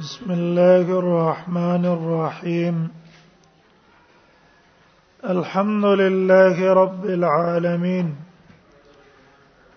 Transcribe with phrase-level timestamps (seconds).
[0.00, 2.90] بسم الله الرحمن الرحيم
[5.24, 8.14] الحمد لله رب العالمين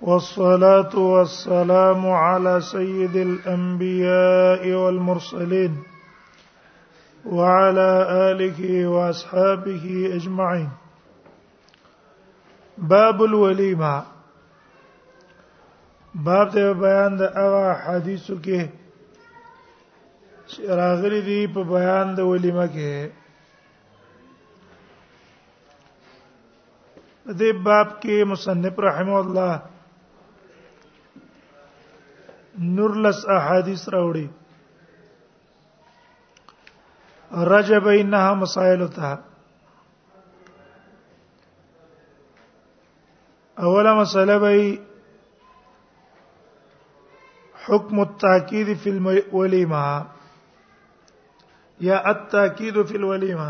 [0.02, 5.78] والصلاه والسلام على سيد الانبياء والمرسلين
[7.26, 7.90] وعلى
[8.32, 10.70] اله واصحابه اجمعين
[12.78, 14.04] باب الوليمه
[16.16, 18.72] باب بيان هذا د اوا
[20.78, 22.94] راغلي دي په بیان د ولیمه کې
[27.40, 29.54] دې باب کې مصنف رحمه الله
[32.76, 34.28] نورلس احادیث راوړي
[37.54, 39.14] رجب انها مسائلتها
[43.68, 44.56] اوله مسله به
[47.68, 49.86] حکم التاکید فی الولیمه
[51.88, 53.48] یا التاکید فی الولیمه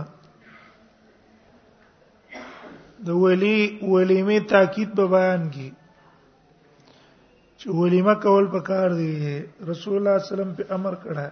[3.08, 3.60] د ولی
[3.94, 5.70] ولیمه تاکید به بیان کی
[7.60, 9.12] چې ولیمه کول په کار دی
[9.72, 11.28] رسول الله سلام په امر کړه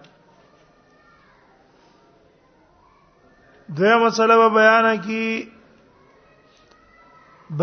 [3.82, 5.26] دا مسله به بیان کی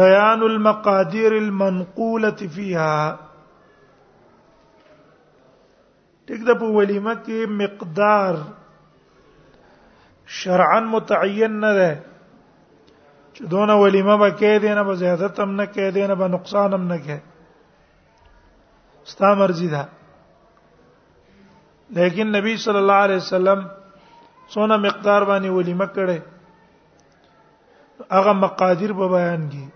[0.03, 3.19] بیان المقادیر المنقوله فيها
[6.27, 8.35] ټیک د په ولیمه کې مقدار
[10.35, 11.91] شرعا متعین نه ده
[13.35, 16.27] چې دونه ولیمه به کې دی نه به زیادت هم نه کې دی نه به
[16.33, 17.17] نقصان هم نه کې
[19.11, 19.83] ستا مرزي ده
[21.99, 23.59] لیکن نبی صلی الله علیه وسلم
[24.49, 26.19] څونه مقدار باندې ولیمه کړي
[28.11, 29.67] هغه مقادیر په بیان کی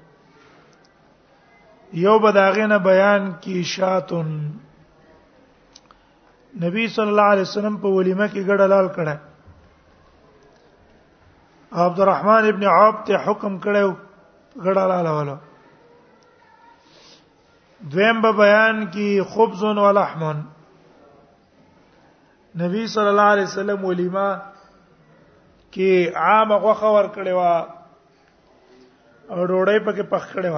[2.02, 4.28] یو بداغه نه بیان کی شاتن
[6.62, 9.16] نبی صلی الله علیه وسلم په ولیمه کې ګډه لال کړه
[11.80, 13.96] عبدالرحمن ابن عوف ته حکم کړو
[14.64, 15.36] غړاله لاله
[17.94, 20.24] دویم به بیان کی خبز و لحم
[22.64, 24.30] نبی صلی الله علیه وسلم ولیما
[25.72, 27.42] کې عام غوخه ور کړې و
[29.32, 30.58] او ډوړې پکې پخ کړې و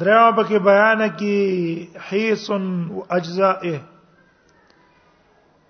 [0.00, 1.38] دراو پکې بیان کی
[2.10, 2.56] حیص و
[3.16, 3.78] اجزائه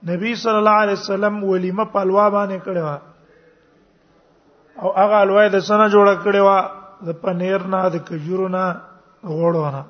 [0.09, 3.01] نبی صلی الله علیه وسلم ولیمه په الوا باندې کړو
[4.83, 6.47] او هغه الوای د سنه جوړ کړو
[7.11, 8.65] د پنیر نه د کجورو نه
[9.37, 9.83] غوړو نه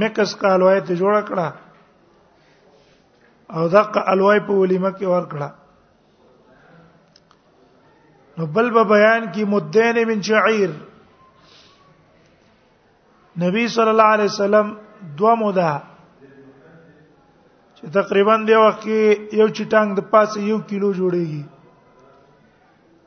[0.00, 1.48] مکس کا الوای ته جوړ کړه
[3.56, 5.48] او دغه الوای په ولیمه کې ور کړه
[8.38, 10.70] نو بل به بیان کی مدین من شعير
[13.42, 14.68] نبی صلی الله علیه وسلم
[15.20, 15.72] دوه موده
[17.92, 21.42] تقریبا دی وخت کې یو چټنګ د پاسه یو کیلو جوړیږي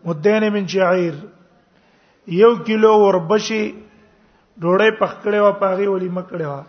[0.05, 1.15] مدین من شعير
[2.41, 3.61] یو کیلو وربشي
[4.61, 6.61] ډوړې پخکړې وا پاغي ولي مکړې وا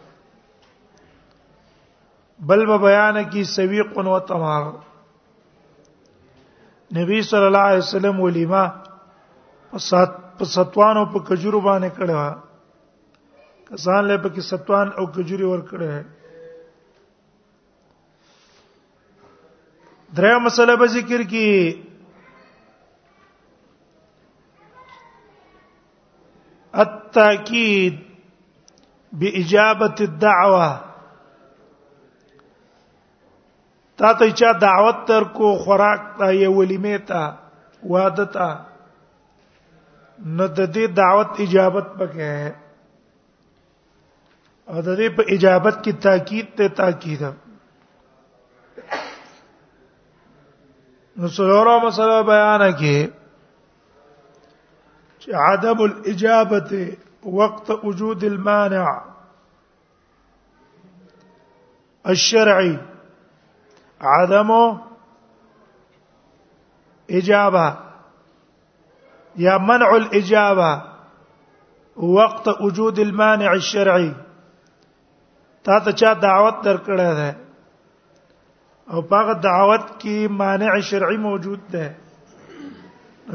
[2.50, 4.64] بل به بیان کی سویق و تمار
[6.98, 8.64] نبی صلی الله علیه وسلم ولیما
[9.70, 12.20] پسات پساتوانو په کجورو باندې کړه
[13.72, 15.92] کسان له په کې ستوان او کجوري ور کړه
[20.16, 21.48] دریم مسله به ذکر کی
[26.82, 27.94] التاکید
[29.20, 30.80] باجابه الدعوه
[33.96, 37.22] تا ته چا دعوت تر کو خوراک ته یې ولیمه ته
[37.94, 38.48] واده ته
[40.36, 42.34] نو د دې دعوت اجابت پکې
[44.70, 47.30] او د دې په اجابت کې تاکید ته تاکید ده
[51.20, 52.90] نو څلورو مسله بیان کی
[55.20, 58.84] چې عدم الاجابه وقت وجود المانع
[62.14, 62.70] الشرعي
[64.12, 64.50] عدم
[67.08, 67.66] اجابه
[69.46, 70.70] يا منع الاجابه
[72.20, 74.08] وقت وجود المانع الشرعي
[75.68, 77.28] تا ته چا دعوت درکړه ده
[78.92, 81.96] او پاغه دعوت کې مانع شرعي موجود ده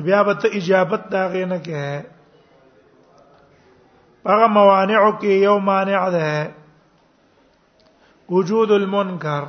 [0.05, 1.81] بیا به ته اجابت دا غینه کې
[4.31, 6.31] هغه موانع کې یو مانع ده
[8.35, 9.43] وجود المنکر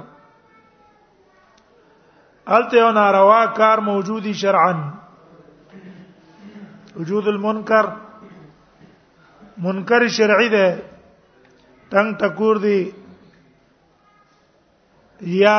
[2.57, 4.73] الته یو ناروا کار موجودی شرعا
[6.97, 7.85] وجود المنکر
[9.69, 10.69] منکر شرعي ده
[11.97, 12.79] تنگ تکور دی
[15.27, 15.57] یا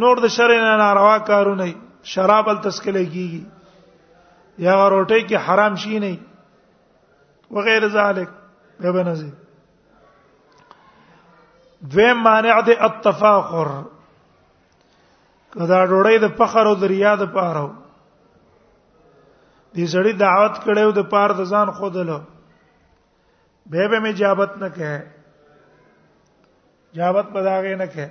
[0.00, 1.68] نور د شر نه ناروا کارونه
[2.12, 3.40] شراب التسکل کیږي
[4.66, 6.10] یا روټي کې حرام شي نه
[7.56, 8.28] وغیر ذالک
[8.84, 9.30] به بنزي
[11.94, 13.68] دویم مانع د التفاخر
[15.56, 17.64] کدا ډوړې د فخر او د ریا د پاره
[19.74, 22.20] دې سړی دعوت کړو د پاره د ځان خودلو
[23.74, 28.08] به به می جابت نه کړي جابت پداغه نه کړي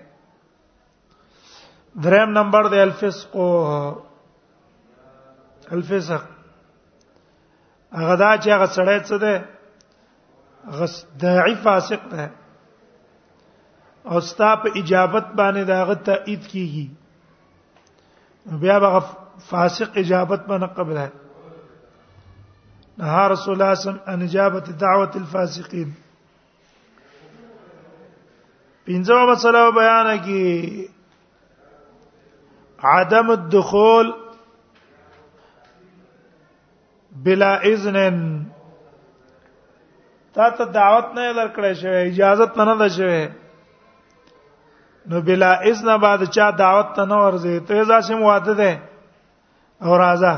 [2.03, 3.35] دریم نمبر د الفسق
[5.75, 6.23] الفسق
[7.99, 9.33] هغه دا چې هغه سړی څه ده
[10.81, 12.25] غس داعی فاسق ده
[14.13, 16.87] او ستا په اجابت باندې دا غ تایید کیږي
[18.63, 18.99] بیا هغه
[19.53, 25.13] فاسق اجابت باندې قبل ہے نهى رسول الله صلی الله علیه وسلم ان اجابت دعوه
[25.21, 25.89] الفاسقین
[26.99, 30.45] پنځمه مسله بیان کی
[32.83, 34.11] عدم الدخول
[37.11, 38.43] بلا اذن
[40.33, 43.27] تا ته دعوت نه درکړې شوی اجازه نه ده شوی
[45.09, 48.71] نو بلا اذن بعد چا دعوت ته نه ورځي ته ځا سم واده ده
[49.83, 50.33] او راځه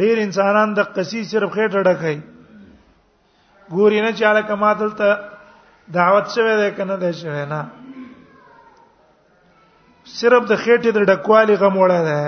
[0.00, 2.18] ډیر انسانان د قصي صرف خېټه ډکای
[3.72, 5.08] ګوري نه چاله کما دلته
[5.94, 7.60] دعوت شوی ده کنه ده شوی نه
[10.16, 12.20] صرف د خېټې د ډکوالي غموړه ده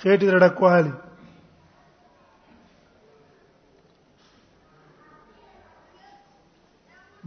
[0.00, 0.92] خېټې د ډکوالي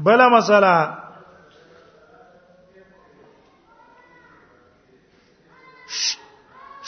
[0.05, 0.75] بلا مسله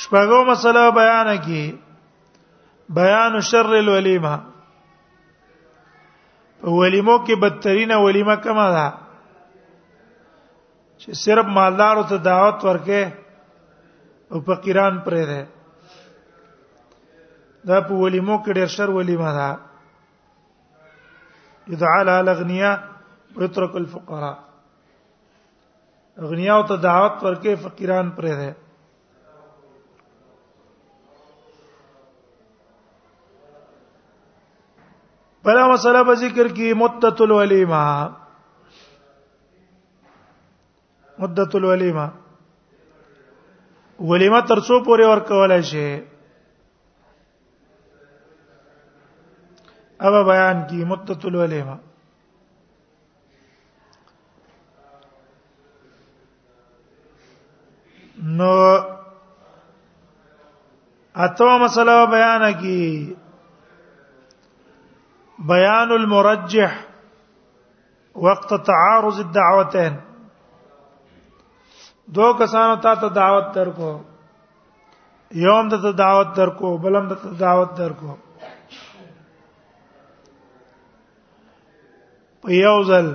[0.01, 1.63] شپږو مسله بیان کی
[2.99, 4.35] بیان شر الولیمه
[6.77, 8.87] ولیمو کې بدترینه ولیمه کومه ده
[11.03, 13.03] چې صرف مالدارو ته دعوت ورکې
[14.31, 15.41] او فقیران پرې ده
[17.69, 19.49] دا په ولیمو کې ډېر شر ولیمه ده
[21.75, 22.77] اذا على الاغنياء
[23.39, 24.37] يترك الفقراء
[26.25, 28.49] اغنیا او ته دعوت ورکې فقیران پرې ده
[35.47, 37.85] بلا مسله په ذکر کې مدت الولیمه
[41.21, 42.03] مدت الولیمه
[44.11, 45.89] ولیمه ترڅو پورې ورکولای شي
[50.09, 51.75] اوا بیان کی مدته الولیمه
[58.41, 58.51] نو
[61.29, 62.81] اته مسله بیان کی
[65.55, 66.79] بيان المرجح
[68.25, 70.05] وقت تعارض الدعوتين
[72.17, 73.89] دو کسانو ته ته دعوت درکو
[75.45, 78.13] یوم ته دعوت درکو بلم ته دعوت درکو
[82.47, 83.07] په یو ځل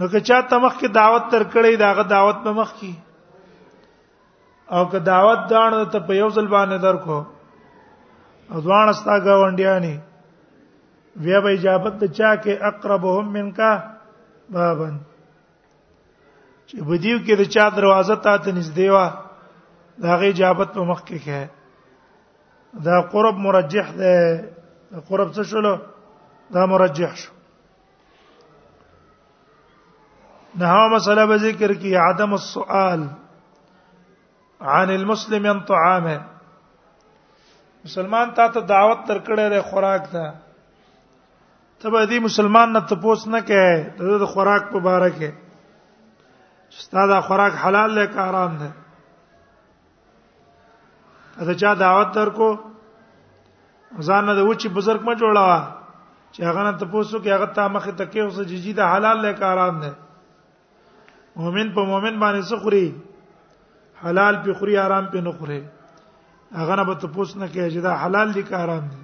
[0.00, 2.92] نو که چا تمخ کې دعوت تر کړې داغه دعوت په مخ کې
[4.76, 7.18] او که دعوت دانو ته په یو ځل باندې درکو
[8.52, 9.96] او ځوان استا گاونډیانی
[11.24, 13.72] بیا به اجابت چا کې اقربهم منکا
[14.56, 14.94] بابن
[16.70, 18.98] چې بدیو کې د چا دروازه ته ته نږدې و
[20.06, 21.40] دا غي اجابت په مخ کې کې
[22.86, 24.14] دا قرب مرجح ده
[25.10, 25.74] قرب څه شلو
[26.56, 27.30] دا مرجح شو
[30.64, 33.00] نه مسله به ذکر کی عدم السؤال
[34.78, 36.16] عن المسلم عن طعامه
[37.86, 40.24] مسلمان تا ته دعوت ترکړې ده خوراک ته
[41.80, 45.30] ته به دې مسلمان نه تپوس نه کې د خوراک په باره کې
[46.82, 48.70] ستاسو خوراک حلال دی که حرام دی
[51.40, 52.50] اته چا دعوت درکو
[54.06, 55.60] ځان د وچی بزرګ ما جوړاوه
[56.34, 59.32] چې هغه نن ته پوسو کې هغه ته مخه تکې اوسه ججی د حلال له
[59.42, 59.90] کاران نه
[61.36, 62.86] مؤمن په مؤمن باندې سخري
[64.02, 65.60] حلال په خوري حرام په نه خوري
[66.58, 69.02] هغه نه به ته پوس نه کې چې دا حلال دي کاران دي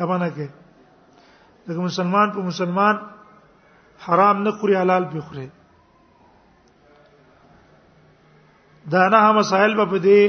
[0.00, 0.46] هغه نه کې
[1.68, 2.96] دغه مسلمان په مسلمان
[4.08, 5.48] حرام نه خوري حلال په خوري
[8.92, 10.20] دا نه مسائل په دې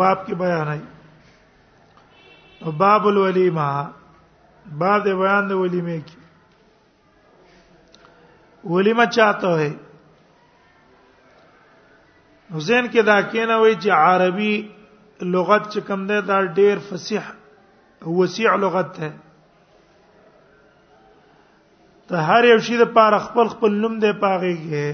[0.00, 0.82] باب کې بیان هي
[2.82, 3.68] باب الولیمه
[4.80, 6.18] باب د بیان د ولیمه کې
[8.72, 9.68] ولیمه چاته وي
[12.56, 14.54] حسین کې دا کینه وای چې عربي
[15.36, 17.24] لغت چې کوم ده دا ډېر فصیح
[18.18, 19.10] وسیع لغت ده
[22.12, 24.88] ته هر یو شی د پاره خپل خپل نوم دی پاږیږي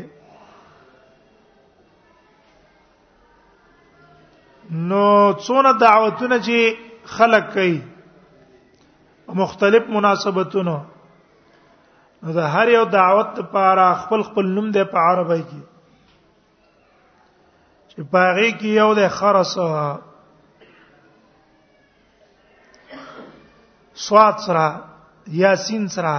[4.71, 6.79] نو څونه دعوتونه چې
[7.19, 7.79] خلق کوي
[9.43, 10.77] مختلف مناسبتونو
[12.23, 15.63] نو دا هر یو دعوت لپاره خپل خپل نوم دی په عربی کې
[17.89, 19.55] چې پاره کې یو د خرس
[24.09, 24.67] سواد سره
[25.37, 26.19] یاسین سره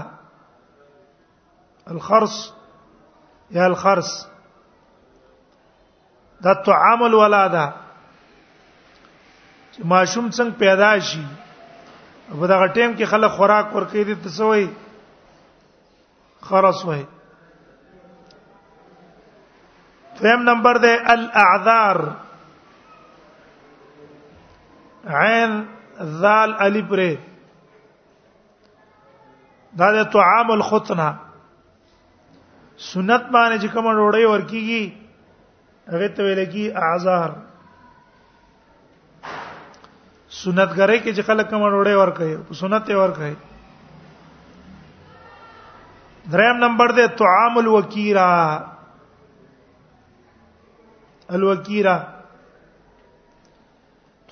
[1.93, 2.39] الخرس
[3.59, 4.09] یا الخرس
[6.47, 7.69] دا تعامل ولا ده
[9.79, 11.23] چې ماشوم څنګه پیدا شي
[12.39, 14.67] په دغه ټیم کې خلک خوراک ورکې دي ته سوې
[16.49, 17.01] خرص وې
[20.19, 21.97] فهم نمبر ده الاعذار
[25.23, 25.57] عین
[26.21, 27.09] ذال الف ر
[29.79, 31.09] دا د طعام الخطنه
[32.77, 34.91] سنت باندې چې کوم وروړی ورکیږي
[35.93, 37.37] هغه ته ویل کی اعذار
[40.37, 43.33] سنتګرۍ کې چې خلک کوم وروړي ور کوي سنت یې ور کوي
[46.31, 48.29] دریم نمبر ده طعام الوکیرا
[51.37, 51.95] الوکیرا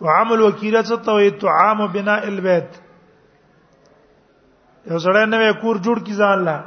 [0.01, 2.69] طعام الوکیرا څه ته وي طعام بناء البيت
[4.89, 6.57] یو سره نوې کور جوړ کی ځان لا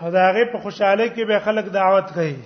[0.00, 2.36] هداغه په خوشاله کې به خلک دعوت کوي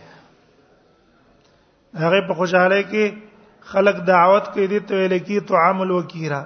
[2.04, 3.04] هغه په خوشاله کې
[3.72, 6.42] خلق دعوت کوي د تویل کی طعام الوکیرا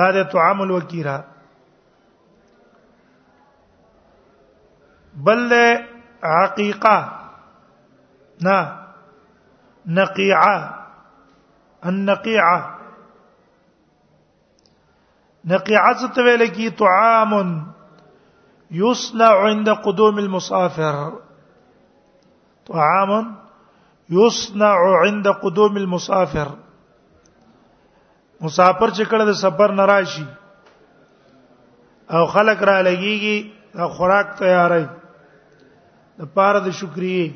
[0.00, 1.16] دا د طعام الوکیرا
[5.28, 5.42] بل
[6.42, 6.94] عقیقه
[8.48, 8.62] نقیعه
[9.98, 10.54] نقيعه
[11.84, 12.58] النقيعه
[15.54, 17.38] نقيعه ستویل کی طعام
[18.86, 20.94] يصنع عند قدوم المسافر
[22.72, 23.38] طعام
[24.10, 26.48] یصنع عند قدوم المسافر
[28.40, 30.24] مسافر چې کله د سفر ناراضي
[32.16, 34.84] او خلق را لګيږي دا خوراک تیارای
[36.18, 37.32] د پاره د شکرې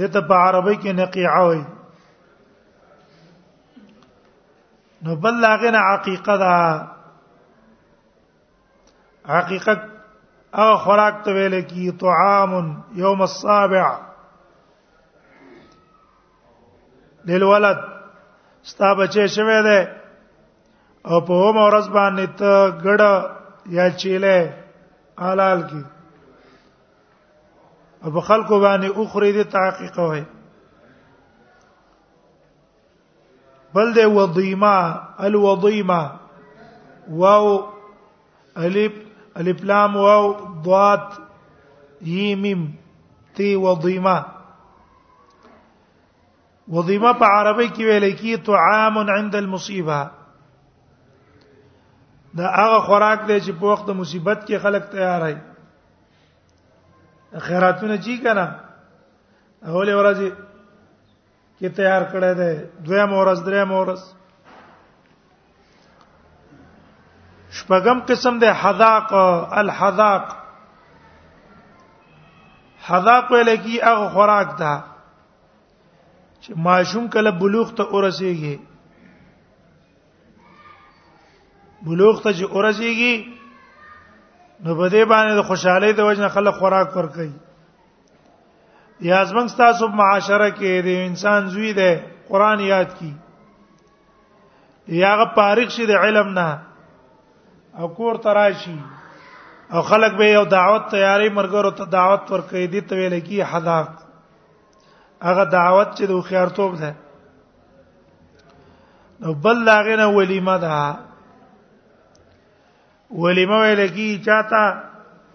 [0.00, 1.64] دته په عربی کې نقیعه وایي
[5.02, 6.54] نو بل لاغنه عقیقه ده
[9.38, 9.74] عقیقه
[10.64, 13.84] او خوراک ته ویل کی طعام یوم السابع
[17.26, 17.78] للولد
[18.70, 19.80] ستا بچې شوه دی
[21.08, 22.50] او په هم ورځ باندې ته
[22.84, 23.14] ګړه
[23.78, 24.36] یا چیله
[25.26, 25.82] حلال کی
[28.02, 30.24] او په خلکو باندې اخري دي تحقیق وای
[33.78, 34.76] بل دی وضیما
[35.28, 36.00] الوضیما
[37.22, 37.46] واو
[38.68, 38.92] الف
[39.42, 40.22] الف لام واو
[40.68, 41.04] ضاد
[42.12, 42.62] یمیم
[43.40, 44.16] تی وضیما
[46.74, 49.98] وظیمه په عربی کې ویل کی طعام عند المصیبه
[52.38, 55.34] دا هغه خوراک دی چې په وخت د مصیبت کې خلک تیارای
[57.46, 58.46] خیراتونه چی کنه
[59.66, 60.18] اول ورځ
[61.58, 62.50] کې تیار کړی دی
[62.90, 64.00] دویم ورځ دریم ورځ
[67.60, 69.08] شپږم قسم دی حذاق
[69.64, 70.26] الحذاق
[72.90, 74.74] حذاق ویل کی هغه خوراک ده
[76.46, 78.56] چې ماشوم کله بلوغ ته ورسیږي
[81.88, 83.16] بلوغ ته چې ورسیږي
[84.64, 87.26] نو په دې باندې د خوشحالي د وجنه خلک خوراک ورکوي
[89.10, 91.88] یا زمنګ تاسو معاشره کې د انسان زوی دی
[92.30, 93.12] قران یاد کی
[95.02, 96.48] یاغه پارخ شي د علم نه
[97.78, 98.78] او کور تراشي
[99.76, 103.94] او خلک به یو دعوت تیاری مرګرو ته دعوت ورکړي دي ته ویل کی حداق
[105.24, 106.94] هغه دعوت چې د خوارتوب ده
[109.24, 110.80] نو بل لاغه نه ولیمه ده
[113.24, 114.62] ولیمه ویل کی چاته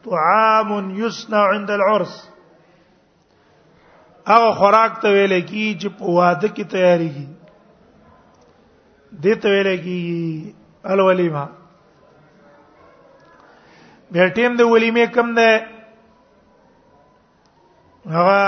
[0.06, 2.16] طعام یصنع عند العرس
[4.30, 7.28] هغه خوراک ته ویل کی چې په واده کې تیاریږي
[9.12, 10.00] دې ته ویل کی
[10.84, 11.50] الولیمه
[14.16, 15.68] بیا ټیم د ولیمه کم ده
[18.20, 18.44] هغه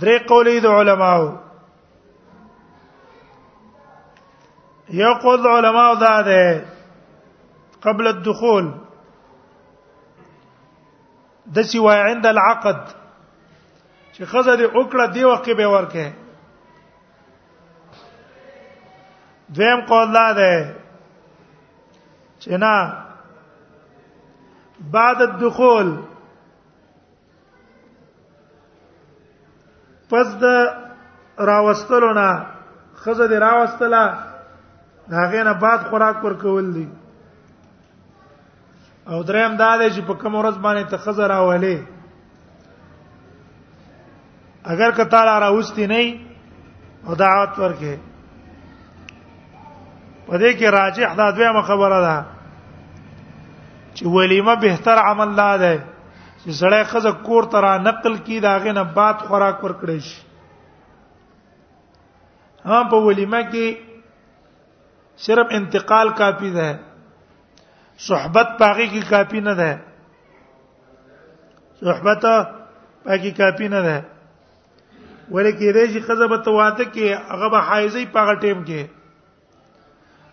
[0.00, 1.24] درې قولې د علماو
[5.00, 6.44] یو قول علماو دا ده
[7.86, 8.66] قبل الدخول
[11.56, 12.80] د سوى عند العقد
[14.14, 16.06] چې خزه دې وکړه دی وقې به ورکه
[19.58, 20.54] دویم قول دا ده
[22.42, 22.76] چې نه
[24.96, 25.88] بعد الدخول
[30.10, 30.44] پس د
[31.48, 32.30] راوستلو نه
[33.02, 34.04] خزه دې راوستله
[35.16, 36.88] هغه نه بعد خوراک ورکول دي
[39.10, 41.76] او دریم دا دی چې په کوم ورځ باندې ته خزه راولې
[44.72, 46.02] اگر کته را راوستي نه
[47.06, 47.94] او دعوت ورکې
[50.26, 52.16] په دې کې راجح دا دویمه خبره ده
[53.94, 55.74] چې ولیمه بهتر عمل لا ده
[56.48, 60.20] زړې خزه کور ترا نقل کی داغه نه بات خوراک ورکړې شي
[62.70, 63.66] هم په ولیمه کې
[65.24, 66.70] صرف انتقال کافی ده
[68.04, 69.72] صحبت پاګه کی کافی نه ده
[71.82, 72.22] صحبت
[73.06, 73.98] پاګه کافی نه ده
[75.30, 78.82] ولیکې ریشي خزه به تواته کې هغه به حایزي پاګه ټیم کې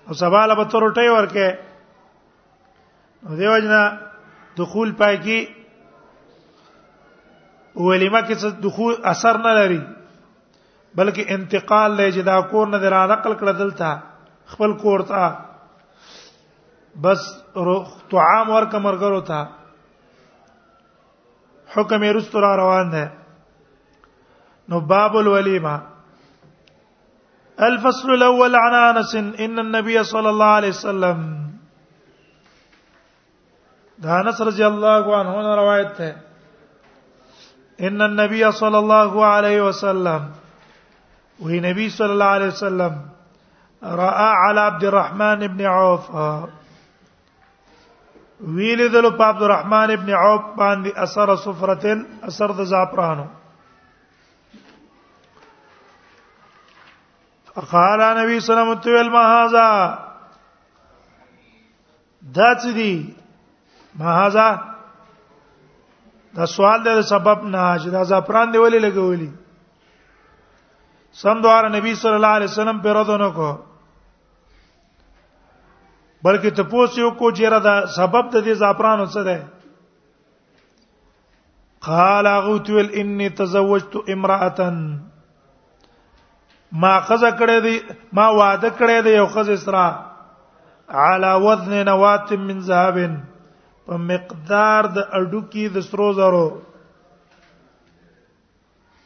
[0.08, 1.48] او سوال به تر ټي ورکه
[3.38, 3.74] دیوژن
[4.58, 5.40] دخول پاګه
[7.84, 9.80] ولیمه کې څه دخول اثر نه لري
[10.98, 14.00] بلکې انتقال لې جدا کور نه درا نقل کړه دلته
[14.56, 15.36] خپل کور ته
[17.06, 17.22] بس
[18.12, 19.42] طعام ورک مرګرو ته
[21.76, 23.12] حکم یې رستو را روان ده
[24.74, 25.74] نو باب الولیمه
[27.68, 31.28] الفصل الاول عن انس ان النبي صلى الله عليه وسلم
[34.08, 36.16] دا انس رضی الله عنه روایت ده
[37.80, 40.32] ان النبي صلى الله عليه وسلم
[41.40, 43.02] وهي نبي صلى الله عليه وسلم
[43.84, 46.10] راى على عبد الرحمن بن عوف
[48.44, 53.26] ویل دل په عبد الرحمن ابن عوف باندې اثر صفرتل اثر د زعفرانو
[57.72, 59.76] قال نبی صلی الله علیه وسلم ما هاذا
[62.38, 62.66] دات
[64.00, 64.75] ما هاذا
[66.36, 69.30] دا سوال د سبب نه چې دا زعفران دی ولې لګولي
[71.22, 73.50] سم دوار نبی صلی الله علیه وسلم پر ردونه کو
[76.26, 79.44] بلکې ته پوښ یو کو جره دا سبب د دې زعفران څه ده
[81.88, 84.56] قال اغوت ول انی تزوجت امراه
[86.84, 87.82] ما خزه کړې دي
[88.20, 89.86] ما وعده کړې دي یو خزه سره
[91.06, 92.98] علا وزن نوات من ذهب
[93.86, 96.46] په مقدار د اډو کې د سرو زرو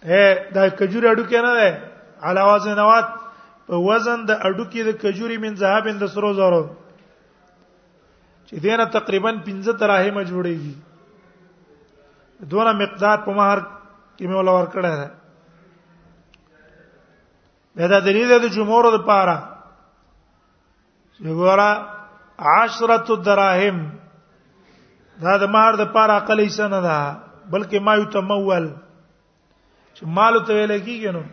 [0.10, 0.22] اے
[0.56, 1.70] دا کجوري اډو کې نه ده
[2.30, 3.08] علاوه زنوات
[3.68, 6.64] په وزن د اډو کې د کجوري من ذهب د سرو زرو
[8.48, 10.74] چې دینه تقریبا 15 دراهم جوړيږي
[12.54, 13.58] دونه مقدار په مہر
[14.18, 14.92] کې مولا ور کړه
[17.80, 19.36] ده دا دلیل د جمهور د پاره
[21.16, 21.70] چې ګوره
[22.92, 23.78] 10 دراهم
[25.24, 26.98] دا د مہر د پاره عقل یې سن نه
[27.52, 28.66] بلکې ما یو تمول
[29.96, 31.24] چې مال ته ویل کیږي نو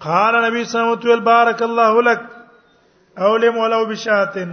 [0.04, 2.22] قال نبی صلی الله علیه وسلم بارک الله لك
[3.26, 4.50] او لم ولو بشاتن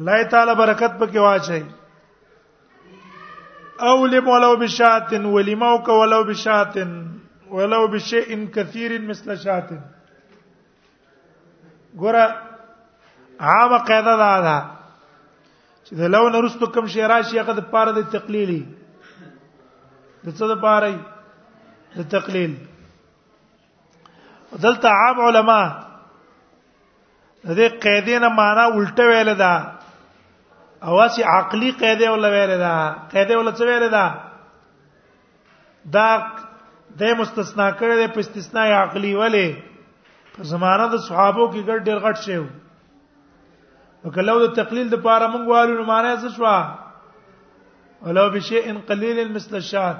[0.00, 1.64] الله تعالی برکت پکې واچي
[3.90, 6.92] او لم ولو بشاتن ولموک ولو بشاتن
[7.56, 9.80] ولو بشيء كثير مثل شاتن
[12.04, 12.26] ګوره
[13.48, 14.56] عامه قاعده دا ده
[15.00, 18.62] چې د لون رستو کم شی راشي هغه د پاره د تقلیلی
[19.10, 20.94] د څه د پاره
[21.98, 22.56] د تقلیل
[24.52, 25.60] دلته عام علما
[27.44, 29.52] دې قیدین معنا الټه ویل دا
[30.90, 32.74] اواسی عقلی قیدې ول ویل دا
[33.12, 34.06] قیدې ول څه ویل دا
[35.96, 36.08] دا
[37.00, 39.54] د مستثنا کړل په استثناء عقلی ولې
[40.36, 42.44] په زمانه د صحابو کې ګډ ډېر غټ شیو
[44.04, 49.54] وکلو د تقلیل د پاره مونږ والو نو معنی څه شو ولو بشیء قلیل مثل
[49.58, 49.96] الشات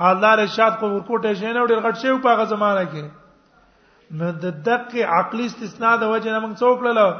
[0.00, 3.25] حالدار شات کو ورکوټه شینه ډېر غټ شیو په هغه زمانه کې
[4.10, 7.12] نو د دقه عقلی استثناء د وجه نه موږ څوک لړل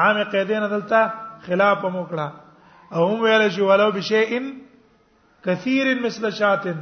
[0.00, 1.00] عام قیدین دلته
[1.46, 2.28] خلاف موکړه
[2.94, 4.30] او هم ویل شو ولو بشیء
[5.46, 6.78] کثیر مثل شاتن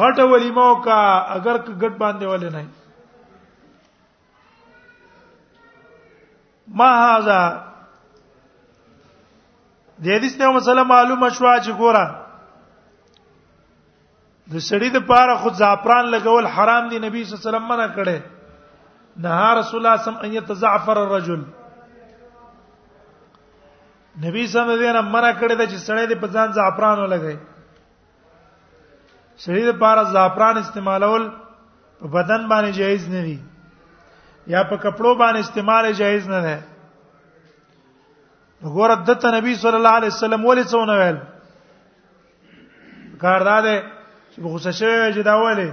[0.00, 0.98] غټ ولیمو کا
[1.36, 2.62] اگر ک غټ باندې ول نه
[6.82, 7.40] ما هاذا
[10.04, 12.04] د دې څه مسله معلومه شو چې ګوره
[14.54, 17.86] د سړی د پاره خود زعفران لګول حرام دی نبی صلی الله علیه وسلم منع
[17.96, 18.18] کړي
[19.24, 21.40] نه رسول الله سم ان يتزعفر الرجل
[24.24, 27.36] نبی صلی الله علیه وسلم منع کړي د چې سړی د پزان زعفران ولګي
[29.46, 31.24] سړی د پاره زعفران استعمالول
[32.02, 33.38] په بدن باندې جایز نه دی
[34.46, 36.56] یا په کپړو باندې استعمال جایز نه دی
[38.62, 41.18] وګوره د ته نبی صلی الله علیه وسلم ولې څونه ویل
[43.26, 43.76] کار دا ده
[44.34, 45.70] چې غوسه شوی چې دا ولې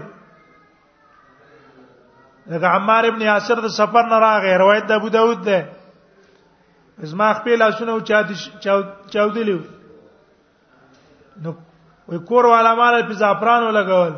[2.52, 5.70] لکه عمار ابن یاسر د سفر نه راغی روایت د ابو داود ده
[7.14, 8.02] زما خپل لاسونه
[9.14, 9.60] چاودلیو
[11.46, 11.54] نو
[12.14, 14.14] وی کور والا مال په زعفرانو لګول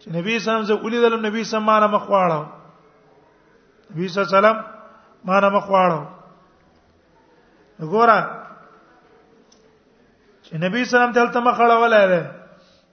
[0.00, 4.64] چې نبی سلام زه اولی دلم نبی سلام ما نه مخواړو نبی سلام
[5.30, 6.04] ما نه مخواړو
[7.80, 8.30] وګوره
[10.42, 12.26] چې نبی سلام دلته مخړه ولای ده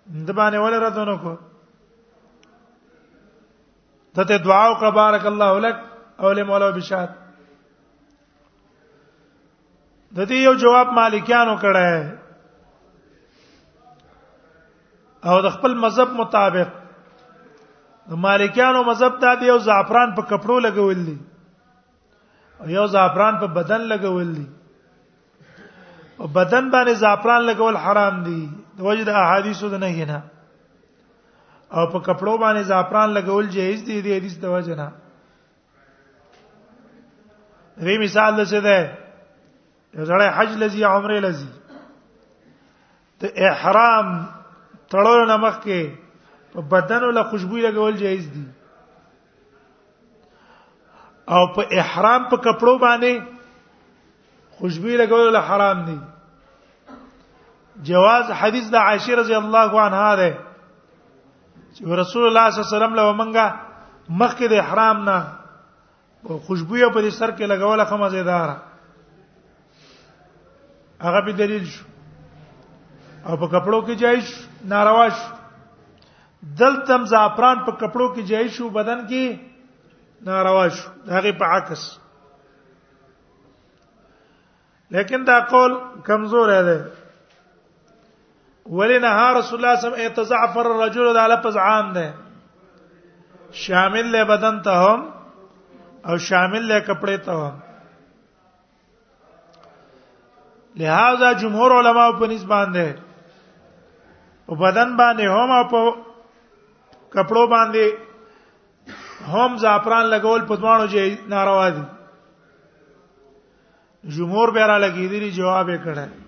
[0.07, 1.31] د باندې ول راتونه کو
[4.17, 5.77] ته دعا او بارک الله لك
[6.19, 7.09] او له مولا بشاد
[10.17, 11.87] د دې یو جواب مالکیانو کړه
[15.31, 16.73] او د خپل مذهب مطابق
[18.09, 21.17] د مالکیانو مذهب ته دی یو زعفران په کپړو لګول دي
[22.61, 24.45] او یو زعفران په بدن لګول دي
[26.19, 28.43] او بدن باندې زعفران لګول حرام دي
[28.77, 30.19] د وجه د احادیثو د نه غنا
[31.75, 34.87] او په کپړو باندې زعفران لګول جایز دی د حدیث د وجه نه
[37.87, 38.77] ری مثال د څه ده
[39.97, 41.51] یو ځړی حج لذي عمره لذي
[43.19, 44.07] ته احرام
[44.91, 45.81] تړول نه مخ کې
[46.55, 48.43] په بدن ولا خوشبو لګول جایز دي
[51.37, 53.13] او په احرام په کپړو باندې
[54.59, 55.97] خوشبو لګول حرام دي
[57.83, 60.29] جواز حدیث د عائشه رضی الله عنها ده
[61.75, 63.45] چې رسول الله صلی الله علیه وسلم له منګه
[64.09, 68.49] مخکې د احرام نه خوشبو یې په سر کې لګوله خمزه دار
[71.01, 71.85] هغه به دلیل شو
[73.27, 74.31] او په کپړو کې جایش
[74.71, 75.29] ناروا شو
[76.59, 79.37] دلتم زعفران په کپړو کې جایش شو بدن کې
[80.23, 81.83] ناروا شو هغه په عکس
[84.95, 85.73] لیکن دا قول
[86.05, 86.77] کمزور دی
[88.73, 92.13] ولنه رسول الله صم اتزعفر الرجل دا لفظ عام ده
[93.63, 95.13] شامل له بدن ته هم
[96.09, 97.59] او شامل له کپڑے ته هم
[100.83, 102.95] لہذا جمهور علما په نسبان ده
[104.47, 105.95] په بدن باندې هم او په
[107.13, 111.83] کپړو باندې هم زعفران لګول په دوانو جې ناروا دي
[114.17, 116.24] جمهور به را لګیدلی جواب یې کړه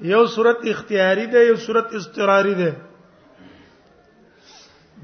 [0.00, 2.76] یو صورت اختیاري ده یو صورت اضطراری ده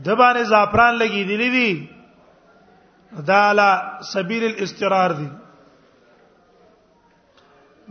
[0.07, 1.88] د باندې زعفران لګی دي دي
[3.26, 3.70] دا لا
[4.12, 5.28] سبیل الاستقرار دي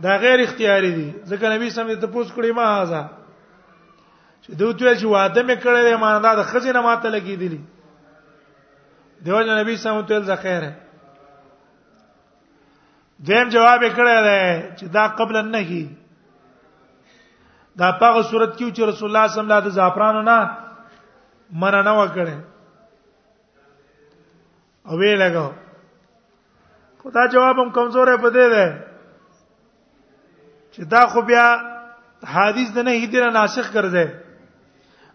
[0.02, 3.06] دا غیر اختیاري دي ځکه نبی سم ته پوښت کړی ما هاذا
[4.42, 7.58] چې دوی چې وعده مې کړې ما نه د خزینه ماته لګی دي
[9.24, 10.72] دیو جن نبی سم ته ځ خیره
[13.28, 15.84] دیم جواب کړی دی چې دا قبل نه کی
[17.78, 20.36] دا په صورت کې چې رسول الله صلی الله علیه وسلم د زعفرانو نه
[21.62, 22.36] منع نه وکړي
[24.88, 25.50] او وی لګاو
[27.02, 28.66] خدا جواب هم کمزور په دې ده
[30.74, 31.46] چې دا خو بیا
[32.34, 34.08] حدیث د نه هیدې نه ناسخ ګرځي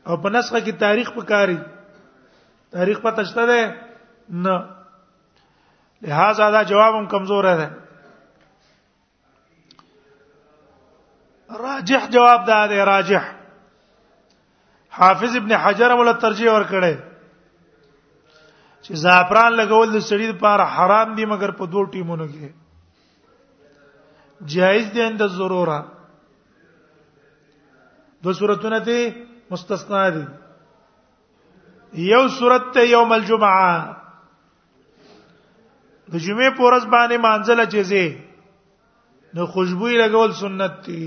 [0.08, 1.60] او په نسخه کې تاریخ پکاري
[2.78, 3.62] تاریخ پته شته ده
[4.48, 4.58] نه
[6.08, 7.68] لہذا دا جواب هم کمزور ده
[11.58, 13.30] راجح جواب دا دی راجح
[15.00, 16.94] حافظ ابن حجر مولا ترجیح ور کړی
[18.82, 22.50] چې زعفران لګول د سړي لپاره حرام دي مګر په دوه ټیمونو کې
[24.56, 25.80] جایز دي اند ضروره
[28.24, 29.00] دوه صورتونه دي
[29.52, 30.24] مستثنا دي
[32.10, 33.96] یو صورت ته یوم الجمعه
[36.12, 38.29] د جمعې پورز باندې مانځل چې زه
[39.38, 41.00] نو خوشبوې لګول سنت دی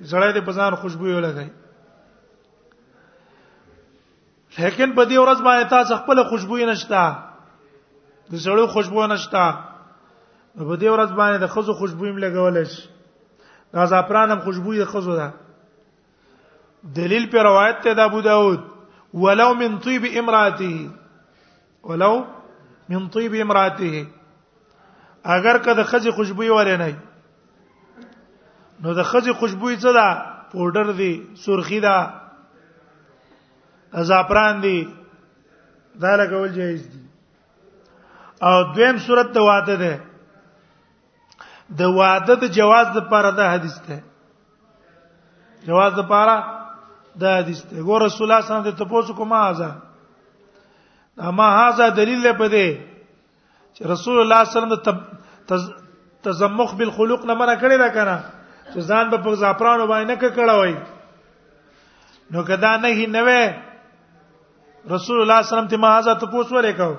[0.00, 1.50] زړه دې په ځان خوشبوې لګای
[4.58, 7.02] لیکن په دې ورځ باندې تاسو خپل خوشبوې نشتا
[8.32, 9.44] د زړه خوشبو نشتا
[10.58, 12.88] په دې ورځ باندې د خزو خوشبوې لګول شي
[13.74, 15.30] دا زعفرانم خوشبوې د خزو ده
[16.96, 18.60] دلیل په روایت ته د ابو داود
[19.24, 20.90] ولو من طيب امراته
[21.92, 22.10] ولو
[22.94, 24.02] من طيب امراته
[25.36, 26.90] اگر که د خزي خوشبوې ولې نه
[28.82, 30.06] نو د خځې خوشبو څه ده
[30.50, 31.12] پودر دی
[31.44, 31.96] سرخی ده
[34.10, 34.78] زعفران دی
[36.04, 37.00] دا لګول جایز دي
[38.46, 39.94] او دویم صورت ته واده ده
[41.80, 43.96] د واده د جواز د پاره د حدیث ته
[45.66, 46.36] جواز د پاره
[47.20, 49.70] د حدیث ته ګور رسول الله صلی الله علیه وسلم ته پوښتنه کومه ازه
[51.28, 52.66] اما هاذا دلیل له پدې
[53.74, 55.78] چې رسول الله صلی الله علیه وسلم
[56.26, 58.16] تزمخ بالخلق نه منع کړی دا کنه
[58.72, 63.42] چې ځان په زعفرانو باندې نه کړه نو کدا نه هی نوې
[64.94, 66.94] رسول الله صلی الله علیه وسلم ته ما حضرت پوښتنه وکاو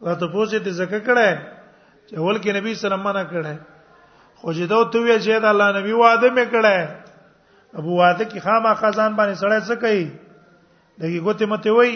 [0.00, 1.30] ورته پوښتنه دې زکه کړه
[2.08, 3.56] چې اول کې نبی صلی الله علیه وسلم نه کړه
[4.42, 6.78] خو چې دا ته وی چې دا الله نبی وعده مې کړه
[7.82, 10.06] ابو واده کې خامہ خزان باندې سړی څه کوي
[10.98, 11.92] دغه ګوته مته وای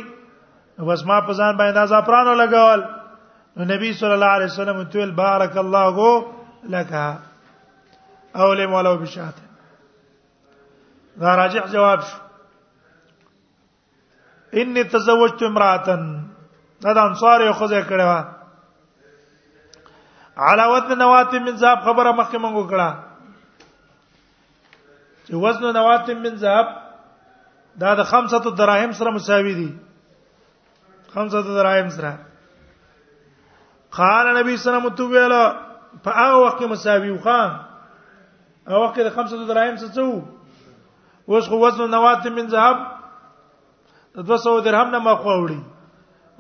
[0.91, 2.83] بس ما په ځان باندې دا زعفرانو لګول
[3.57, 6.15] نو نبی صلی الله علیه وسلم تویل بارک الله
[6.75, 7.09] لکه
[8.45, 9.35] اول مولا بشات
[11.21, 12.17] دا راجح جواب شو
[14.61, 15.97] ان تزوجت امراه دا
[16.93, 18.21] د انصار یو خزه کړه وا
[20.49, 22.89] علاوت نواتم من ذهب خبره مخکې مونږ وکړه
[25.25, 26.67] چې وزن نواتم من ذهب
[27.85, 29.71] دا د خمسه دراهم سره مساوي دي
[31.15, 32.15] خمسه دراهم سره
[33.99, 35.43] قال نبی صلی الله علیه وسلم تو ویلا
[36.05, 37.43] په هغه وخت مساوي وخا
[38.69, 40.07] او وخت د 500 درهم څه څو
[41.35, 42.79] اوس خو وزن نوات من ذهب
[44.17, 45.61] د 200 درهم نه مخ وړي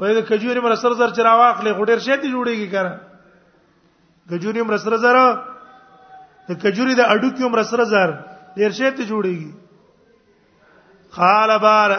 [0.03, 2.95] وای د کجوري مر سر زر چر واخلې غډیر شې دي جوړيږي کنه
[4.33, 5.17] کجوري مر سر زر
[6.51, 8.09] د کجوري د اډو کې مر سر زر
[8.57, 9.53] ډیر شې ته جوړيږي
[11.21, 11.91] قال بار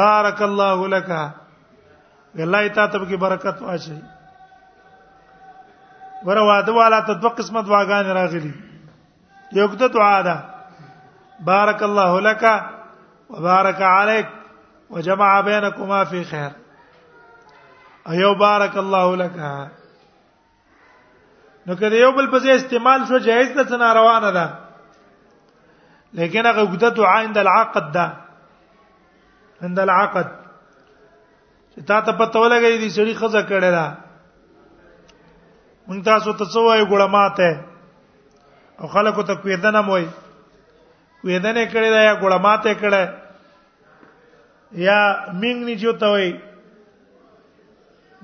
[0.00, 3.98] بارك الله لك الله ایت ته به برکت واشه
[6.30, 8.52] ور واده والا ته دوه قسمت واغان راغلي
[9.52, 10.36] یو کته دعا ده
[11.40, 12.64] بارك الله لك
[13.30, 14.26] وبارك عليك
[14.90, 16.50] وجمع بينكما في خير
[18.08, 19.36] ايو بارك الله لك
[21.66, 24.54] نو کله یو بل په استعمال شو جایز ده څنګه روانه ده
[26.12, 28.06] لیکن هغه غوته دعا عند العقد ده
[29.62, 30.26] عند العقد
[31.72, 33.96] چې تا ته پته ولګی دي سړي خزه کړه ده
[35.88, 37.75] مونږ تاسو ته څه وایو ګړه ماته
[38.80, 40.06] او خلکو ته کویدنه موي
[41.24, 43.04] ویدنه کړي دا یا ګړماته کړي
[44.86, 45.00] یا
[45.42, 46.30] مینګ نی جوته وي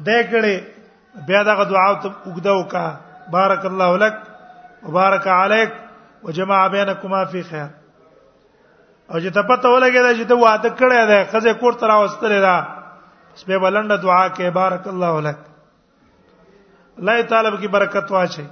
[0.06, 0.56] دې کړي
[1.28, 2.84] بیا دا دعا ته وګداو کا
[3.38, 4.16] بارک الله لك
[4.88, 5.70] وبارك عليك
[6.24, 7.70] وجمع بينكما في خير
[9.10, 12.40] او چې ته پته ولګې دا چې ته واده کړې ده خزه کوړ تر واستلې
[12.48, 12.56] ده
[13.34, 15.38] بس به بلند دعا کې بارک الله لك
[17.00, 18.44] الله تعالی کی برکت واچي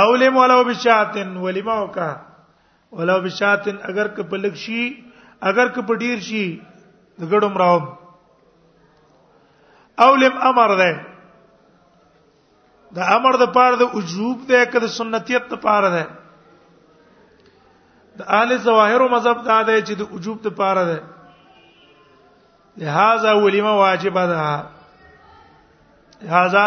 [0.00, 2.16] اولم ولو بشاتن ولما وکا
[2.98, 5.04] ولو بشاتن اگر که پلک شي
[5.40, 6.62] اگر که پډیر شي
[7.20, 7.80] دګړم راو
[10.06, 11.04] اولم امر ده
[12.94, 16.04] دا امر د پاره د وجوب ده که د سنتیت ته پاره ده
[18.20, 21.00] د اهل ظواهر او مذهب دا ده چې د وجوب ته پاره ده
[22.82, 24.48] لہذا ولما واجب ده
[26.22, 26.66] لہذا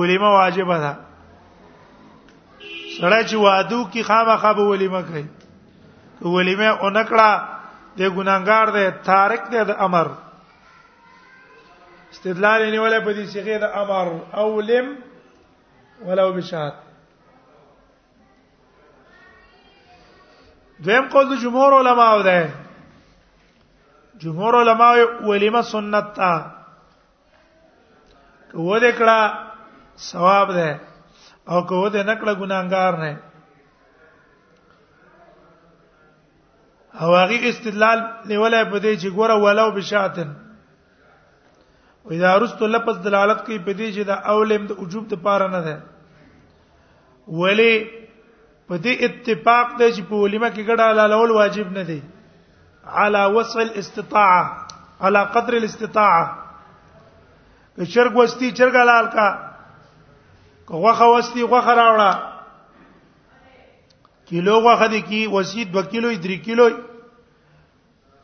[0.00, 0.96] ولما واجب ده
[2.98, 5.24] سړی چې وادو کې خامخا به ولیمه کوي
[6.36, 7.48] ولیمه اونکړه
[7.98, 10.10] د ګناګار دی تارک دی د امر
[12.10, 14.90] استدلال یې ولا په دې صيغه د امر او لم
[16.10, 16.74] ولو بشات
[20.86, 22.50] دویم قول د جمهور علماو ده
[24.24, 26.34] جمهور علماء ولیمه سنت تا
[28.52, 30.70] کو دکړه ثواب ده
[31.52, 33.12] او کو دې نکړه ګناګار نه
[37.04, 37.98] او هغه استدلال
[38.32, 40.28] نیولای په دې چې ګوره ولو بشاتن
[42.08, 45.48] و اذا رست لفظ دلالت کوي په دې چې دا اولم د وجوب د پاره
[45.54, 45.76] نه ده
[47.40, 47.72] ولی
[48.68, 52.00] په دې اتفاق دی چې په ولما کې ګډه حلالول واجب نه دی
[52.94, 54.42] على وصل الاستطاعه
[55.00, 56.24] على قدر الاستطاعه
[57.92, 59.28] چرګ وستی چرګ حلال کا
[60.76, 62.12] غوخه وستی غوخه راوړه
[64.28, 66.68] کیلو غوخه دي کی وسی 2 کیلو 3 کیلو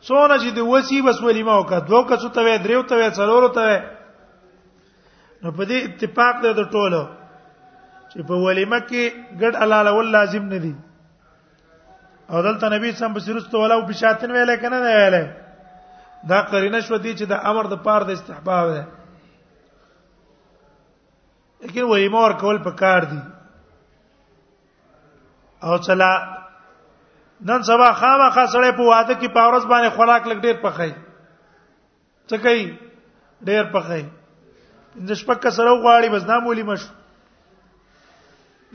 [0.07, 3.67] څونه چې دی وسی بس ولیما وکړه دوه کڅو ته دریو ته څلورو ته
[5.43, 7.01] نو په دې اتفاق ده د ټولو
[8.11, 9.03] چې په ولیمه کې
[9.41, 10.75] ګډ حلال ول لازم نه دي
[12.29, 15.15] او دلته نبی سم په سرستو ولا او بشاتن ویل کنه نه ویل
[16.29, 18.83] دا قرینه شو دي چې د امر د پار د استحباب ده
[21.67, 23.19] لیکن وریمه ور کول په کار دي
[25.67, 26.09] او چلا
[27.47, 30.91] نن سبا خامخا سره په واده کې پاورس باندې خوراک لګ ډیر پخای
[32.29, 32.65] څه کوي
[33.49, 34.03] ډیر پخای
[35.09, 36.83] د شپک سره غواړي بس نامولي مش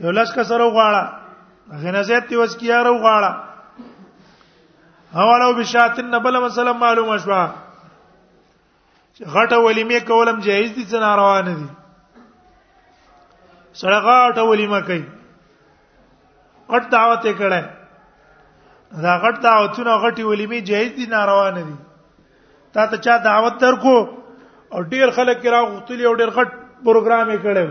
[0.03, 1.03] یو لاس کا سره غواړه
[1.85, 3.31] غنزيت دی وس کیارو غواړه
[5.17, 7.41] حوالو بشاتن نبل مسلم معلومه شوه
[9.19, 11.69] غټه ولیمه کولم جایز دي څنګه روان دي
[13.79, 14.95] سره غاټه ولې مکه
[16.73, 17.61] غټ دعوت یې کړه
[19.03, 21.75] دا غټ دعوتونه غټي ولې می جهیز دي ناروا نه دي
[22.75, 23.97] تا ته چا دعوت درکو
[24.73, 26.49] او ډیر خلک کرا غوښتلی او ډیر غټ
[26.85, 27.67] پروګرام یې کړو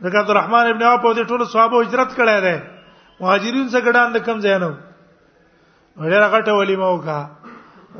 [0.01, 2.55] دغه عبدالرحمن ابن عوف او د ټولو صحابه هجرت کړی دی
[3.19, 4.71] مهاجرین څخه ګډان د کم ځای نه
[6.09, 7.19] ډېر غټه ولیمه وکا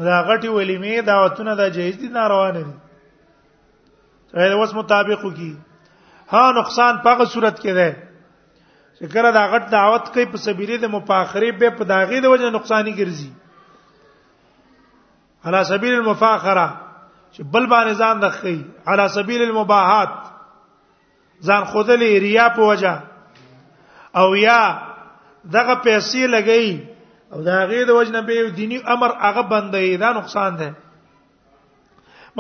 [0.10, 2.64] دا غټي ولیمه دعوتونه د جهیز دي ناروان دي
[4.34, 5.54] دا اوس مطابق کی
[6.34, 7.96] ها نقصان په صورت کې ده
[9.00, 12.50] چې کله دا غټ دعوت کوي په سبيله د مفاخره به په داغې د وجه
[12.58, 13.30] نقصانی ګرځي
[15.50, 16.66] علا سبيل المفاخره
[17.32, 18.62] چې بل باندې ځان دخی
[18.94, 20.10] علی سبیل المباحات
[21.48, 22.96] ځان خودلې ریا په وجه
[24.22, 24.60] او یا
[25.56, 26.88] دغه پیسې لګئی
[27.34, 30.70] او دا غي د وجنه به دینی امر هغه بندي دا نقصان ده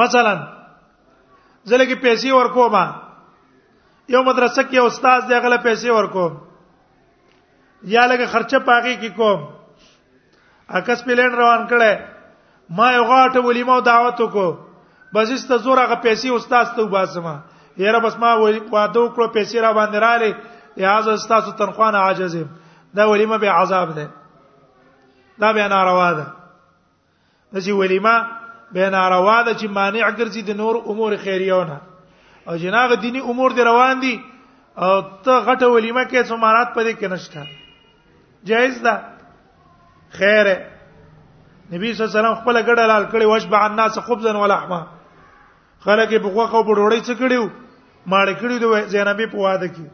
[0.01, 0.33] مثلا
[1.65, 2.75] زلګي پیسې ورکوم
[4.09, 6.37] یو مدرسه کې استاد دی هغه پیسې ورکوم
[7.83, 9.41] یا لګه خرچه پاغي کې کوم
[10.79, 11.99] اکس پلان روان کړي
[12.79, 14.66] ما یو غاټه ولیمو دعوت وکړو
[15.13, 17.39] بس است زور هغه پیسې استاد ته وباسمه
[17.77, 20.35] یاره بس ما واده وکړو پیسې را باندې رااله
[20.77, 22.35] یا از استاد تنخوان عاجز
[22.95, 24.09] دا ولیمه به عذاب ده
[25.39, 26.25] دا به ناروا ده
[27.61, 28.25] چې ولیمه
[28.71, 31.81] به ناروا ده چې مانع ګرځي د نور امور خیریونه
[32.47, 34.19] او جناغه دینی امور دی روان دي
[34.77, 37.45] او ته غټه ولیمه کې سمارات پدې کې نشته
[38.43, 39.01] جایز ده
[40.11, 40.57] خیره
[41.71, 44.87] نبی صلی الله علیه وسلم خپل ګډه لال کړي وشبع الناس خبزا ولا حما
[45.87, 47.43] خلک په غوخه په ډوړې څه کړیو
[48.11, 49.85] ماړ کړیو د زینبې په واده کې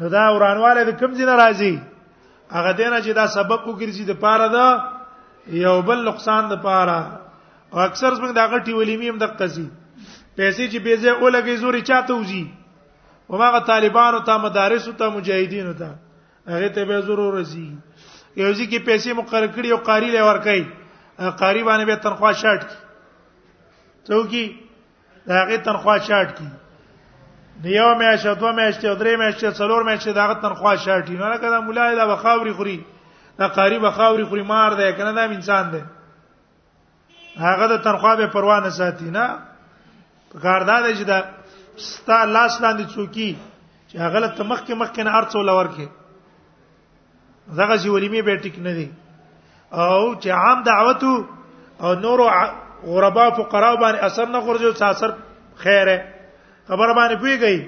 [0.00, 1.74] نو دا ورانواله د کم ځای راځي
[2.56, 4.68] هغه دینه چې دا سبب وګرځي د پاره دا
[5.66, 7.00] یو بل نقصان د پاره
[7.72, 9.66] او اکثر څنګه دا غټي ولیمې هم د قضې
[10.38, 12.44] پیسې چې بيځه اولګي زوري چاته وځي
[13.28, 15.90] او هغه طالبانو ته مدارس او ته مجاهدینو ته
[16.54, 17.68] هغه ته به ضرور ورځي
[18.44, 20.64] یو ځکه پیسې مقرر کړي او قاری لور کوي
[21.42, 22.76] قاری باندې به تنخواه شاټ کی
[24.08, 24.44] څوکي
[25.30, 26.46] دا هغه تنخوا شاټ کی
[27.64, 30.70] دیو مې شته دوه مې شته درې مې شته څلور مې شته دا هغه تنخوا
[30.86, 32.78] شاټ کی نه کدا مولا دا بخاوري خوري
[33.42, 35.82] دا قاری بخاوري خوري مار دی کنه دا انسان دی
[37.42, 39.28] هغه د تنخوا به پروا نه ساتي نه
[40.46, 41.22] کاردار دی چې دا
[41.90, 43.30] ستا لاس لاندې څوکي
[43.92, 45.88] چې هغه له تمخ کې مخ کې نه ارڅو لور کې
[47.60, 48.90] زغه چې ولیمې به ټیک نه دی
[49.70, 51.24] او چې عام دعوتو
[51.86, 52.26] او نورو
[52.84, 55.10] غربا فقرا باندې اثر نه غورځو څه اثر
[55.64, 55.96] خیره
[56.72, 57.58] خبر باندې پیږي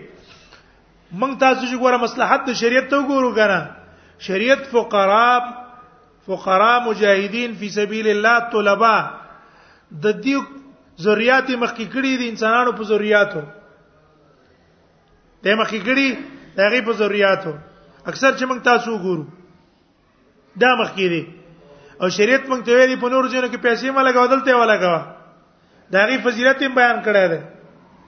[1.12, 3.61] موږ تاسو چې ګوره مصلحت د شریعت ته وګورو کنه
[4.29, 5.33] شریعت فقرا
[6.29, 8.97] فقرا مجاهدین فی سبیل الله طلبه
[10.03, 10.39] د دې
[11.09, 13.45] ذریات مخکې کړي دي انسانانو په ذریاتو د
[15.49, 16.09] مخکې کړي
[16.57, 17.53] د غیب ذریاتو
[18.07, 19.24] اکثر چې موږ تاسو وګورو
[20.64, 21.22] دا مخکې دي
[22.03, 25.00] او شریعت مونږ ته ویلي په نور جنو کې پیسې ما لګاو دلته ولا لګاو
[25.96, 27.38] دا غي فضیلت هم بیان کړی دی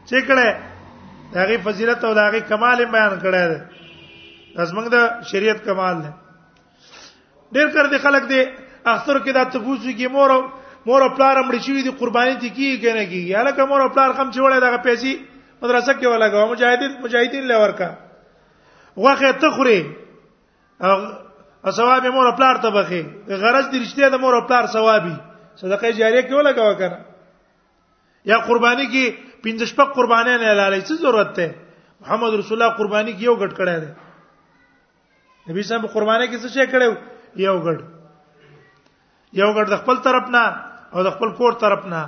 [0.06, 0.56] چې کړه
[1.34, 3.58] دا غي فضیلت او دا غي کمال هم بیان کړی دی
[4.56, 6.10] دا زمونږ د شریعت کمال دی
[7.52, 8.40] ډیر کړ دي خلک دي
[8.86, 10.30] اخر کې دا تفوسو کې مور
[10.86, 14.30] مور پلار مړ شي دي قرباني دي کی کنه کی یاله که مور پلار کم
[14.38, 17.90] چوړې دغه پیسې مدرسه کې ولا غو مجاهدین مجاهدین لور کا
[18.96, 19.78] واخه تخري
[21.70, 25.14] ثواب مور پلار ته بخي غرض دې رښتیا د مور پلار ثوابي
[25.56, 26.98] صدقه جاریه کې ولګاو کنه
[28.32, 31.54] یا قرباني کې پنځه شپه قربانې نه لاله څه ضرورت ده
[32.00, 36.66] محمد رسول الله قرباني کې یو غټ کړه ده نبی صاحب قرباني کې څه شي
[36.74, 37.80] کړو یو غټ
[39.42, 40.44] یو غټ د خپل طرف نه
[40.92, 42.02] او د خپل کور طرف نه